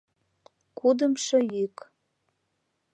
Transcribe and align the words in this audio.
Кудымшо 0.77 1.37
йӱк. 1.53 1.77